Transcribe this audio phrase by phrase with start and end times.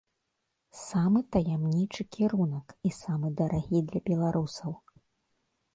[0.85, 4.71] Самы таямнічы кірунак і самы дарагі для беларусаў.